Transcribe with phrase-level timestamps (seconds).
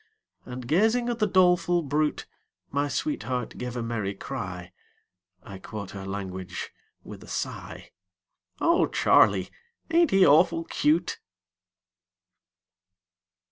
[0.45, 2.25] And gazing at the doleful brute
[2.71, 4.71] My sweetheart gave a merry cry
[5.43, 7.91] I quote her language with a sigh
[8.59, 9.51] "O Charlie,
[9.91, 11.19] ain't he awful cute?"